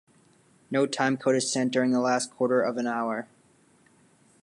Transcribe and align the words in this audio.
No 0.71 0.87
time 0.87 1.15
code 1.15 1.35
is 1.35 1.51
sent 1.53 1.71
during 1.71 1.91
the 1.91 1.99
last 1.99 2.31
quarter 2.31 2.59
of 2.59 2.77
an 2.77 2.87
hour. 2.87 3.27